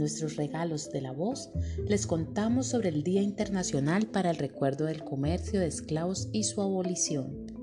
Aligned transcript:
nuestros 0.00 0.36
regalos 0.36 0.90
de 0.90 1.00
la 1.00 1.12
voz, 1.12 1.50
les 1.86 2.06
contamos 2.06 2.66
sobre 2.66 2.88
el 2.88 3.04
Día 3.04 3.22
Internacional 3.22 4.06
para 4.06 4.30
el 4.30 4.36
Recuerdo 4.36 4.86
del 4.86 5.04
Comercio 5.04 5.60
de 5.60 5.66
Esclavos 5.66 6.28
y 6.32 6.44
su 6.44 6.60
abolición. 6.60 7.60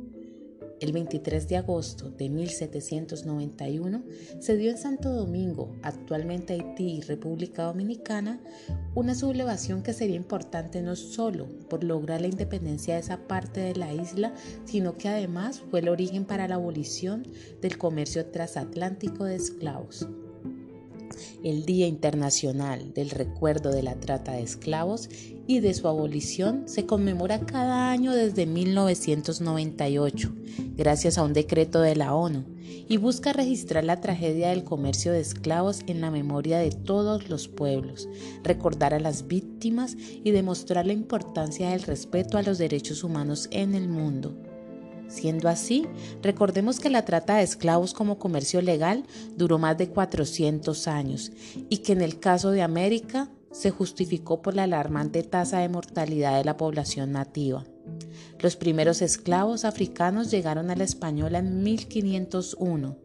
El 0.80 0.92
23 0.92 1.48
de 1.48 1.58
agosto 1.58 2.12
de 2.12 2.30
1791 2.30 4.04
se 4.40 4.58
dio 4.58 4.70
en 4.70 4.78
Santo 4.78 5.12
Domingo, 5.12 5.76
actualmente 5.82 6.54
Haití 6.54 6.98
y 6.98 7.02
República 7.02 7.64
Dominicana, 7.64 8.40
una 8.94 9.16
sublevación 9.16 9.82
que 9.82 9.94
sería 9.94 10.16
importante 10.16 10.84
no 10.84 10.96
solo 10.96 11.48
por 11.68 11.84
lograr 11.84 12.22
la 12.22 12.28
independencia 12.28 12.94
de 12.94 13.00
esa 13.00 13.28
parte 13.28 13.60
de 13.60 13.76
la 13.76 13.92
isla, 13.92 14.36
sino 14.66 14.98
que 14.98 15.10
además 15.10 15.64
fue 15.72 15.80
el 15.80 15.90
origen 15.90 16.26
para 16.26 16.48
la 16.48 16.56
abolición 16.56 17.26
del 17.60 17.80
comercio 17.80 18.28
transatlántico 18.28 19.26
de 19.26 19.36
esclavos. 19.36 20.08
El 21.44 21.66
Día 21.66 21.86
Internacional 21.86 22.94
del 22.96 23.12
Recuerdo 23.12 23.72
de 23.72 23.84
la 23.84 23.96
Trata 23.96 24.32
de 24.32 24.42
Esclavos 24.42 25.08
y 25.46 25.60
de 25.60 25.76
su 25.76 25.88
abolición 25.88 26.64
se 26.66 26.88
conmemora 26.88 27.42
cada 27.42 27.92
año 27.92 28.12
desde 28.14 28.48
1998, 28.48 30.34
gracias 30.76 31.18
a 31.18 31.24
un 31.24 31.34
decreto 31.34 31.80
de 31.82 31.96
la 31.96 32.16
ONU, 32.16 32.44
y 32.90 32.98
busca 32.98 33.34
registrar 33.34 33.84
la 33.84 34.02
tragedia 34.02 34.50
del 34.50 34.64
comercio 34.64 35.12
de 35.12 35.20
esclavos 35.20 35.82
en 35.86 36.02
la 36.02 36.10
memoria 36.10 36.58
de 36.58 36.72
todos 36.72 37.30
los 37.30 37.48
pueblos, 37.48 38.10
recordar 38.44 38.96
a 38.96 39.00
las 39.00 39.28
víctimas 39.28 39.96
y 40.24 40.32
demostrar 40.32 40.88
la 40.88 40.94
importancia 40.94 41.70
del 41.70 41.84
respeto 41.84 42.40
a 42.40 42.44
los 42.44 42.58
derechos 42.58 43.04
humanos 43.04 43.48
en 43.52 43.76
el 43.76 43.88
mundo. 43.88 44.36
Siendo 45.08 45.50
así, 45.50 45.86
recordemos 46.22 46.80
que 46.80 46.90
la 46.90 47.06
trata 47.06 47.38
de 47.38 47.44
esclavos 47.44 47.94
como 47.94 48.20
comercio 48.20 48.62
legal 48.62 49.06
duró 49.36 49.58
más 49.58 49.78
de 49.78 49.90
400 49.90 50.88
años 50.88 51.32
y 51.70 51.78
que 51.78 51.94
en 51.94 52.02
el 52.02 52.20
caso 52.20 52.52
de 52.52 52.62
América 52.62 53.30
se 53.52 53.72
justificó 53.72 54.42
por 54.42 54.56
la 54.56 54.64
alarmante 54.64 55.24
tasa 55.24 55.60
de 55.60 55.70
mortalidad 55.70 56.38
de 56.38 56.44
la 56.44 56.58
población 56.58 57.14
nativa. 57.14 57.64
Los 58.40 58.56
primeros 58.56 59.02
esclavos 59.02 59.66
africanos 59.66 60.30
llegaron 60.30 60.70
a 60.70 60.76
la 60.76 60.84
española 60.84 61.40
en 61.40 61.64
1501 61.64 62.98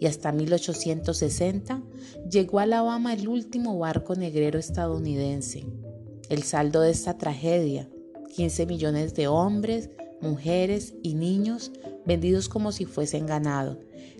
y 0.00 0.06
hasta 0.06 0.32
1860 0.32 1.82
llegó 2.30 2.58
a 2.58 2.62
Alabama 2.62 3.12
el 3.12 3.28
último 3.28 3.78
barco 3.78 4.14
negrero 4.14 4.58
estadounidense. 4.58 5.66
El 6.28 6.42
saldo 6.42 6.80
de 6.80 6.90
esta 6.90 7.18
tragedia, 7.18 7.88
15 8.34 8.66
millones 8.66 9.14
de 9.14 9.28
hombres, 9.28 9.90
mujeres 10.22 10.94
y 11.02 11.14
niños 11.14 11.72
vendidos 12.06 12.48
como 12.48 12.72
si 12.72 12.86
fuesen 12.86 13.26
ganado, 13.26 13.78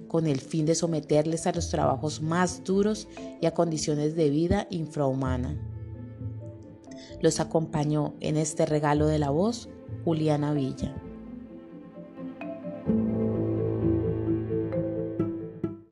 con 0.09 0.27
el 0.27 0.41
fin 0.41 0.67
de 0.67 0.75
someterles 0.75 1.47
a 1.47 1.53
los 1.53 1.71
trabajos 1.71 2.21
más 2.21 2.63
duros 2.65 3.09
y 3.41 3.47
a 3.47 3.55
condiciones 3.55 4.15
de 4.15 4.29
vida 4.29 4.67
infrahumana. 4.71 5.57
Los 7.21 7.41
acompañó 7.41 8.15
en 8.21 8.37
este 8.37 8.67
regalo 8.67 9.07
de 9.07 9.19
la 9.19 9.31
voz 9.31 9.69
Juliana 10.05 10.53
Villa. 10.53 11.02